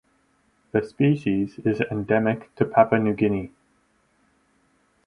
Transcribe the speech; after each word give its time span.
The 0.71 0.83
species 0.83 1.59
is 1.59 1.79
endemic 1.79 2.55
to 2.55 2.65
Papua 2.65 2.99
New 2.99 3.13
Guinea. 3.13 3.51